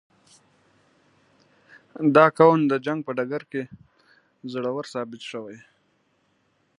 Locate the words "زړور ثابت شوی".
4.51-5.57